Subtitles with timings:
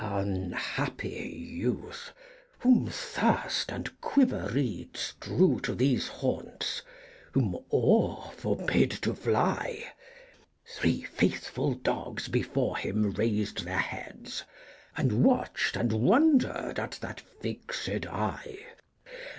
[0.01, 2.11] "Unhappy youth,
[2.57, 6.81] whom thirst and quiver reeds Drew to these haunts,
[7.33, 9.93] whom awe forbade to fly!
[10.67, 14.43] Three faithful dogs before him rais'd their heads,
[14.97, 18.57] And watched and wonder'd at that fixed eye.